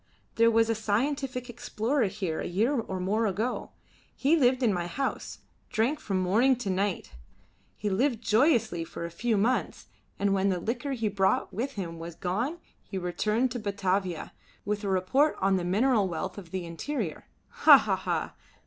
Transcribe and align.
There 0.33 0.49
was 0.49 0.67
a 0.67 0.73
scientific 0.73 1.47
explorer 1.47 2.05
here 2.07 2.39
a 2.39 2.47
year 2.47 2.73
or 2.73 2.99
more 2.99 3.27
ago. 3.27 3.69
He 4.15 4.35
lived 4.35 4.63
in 4.63 4.73
my 4.73 4.87
house: 4.87 5.37
drank 5.69 5.99
from 5.99 6.17
morning 6.19 6.55
to 6.55 6.71
night. 6.71 7.11
He 7.77 7.87
lived 7.87 8.19
joyously 8.19 8.83
for 8.83 9.05
a 9.05 9.11
few 9.11 9.37
months, 9.37 9.89
and 10.17 10.33
when 10.33 10.49
the 10.49 10.59
liquor 10.59 10.93
he 10.93 11.07
brought 11.07 11.53
with 11.53 11.73
him 11.73 11.99
was 11.99 12.15
gone 12.15 12.57
he 12.81 12.97
returned 12.97 13.51
to 13.51 13.59
Batavia 13.59 14.33
with 14.65 14.83
a 14.83 14.89
report 14.89 15.35
on 15.39 15.57
the 15.57 15.63
mineral 15.63 16.07
wealth 16.07 16.39
of 16.39 16.49
the 16.49 16.65
interior. 16.65 17.25
Ha, 17.49 17.77
ha, 17.77 17.95
ha! 17.95 18.33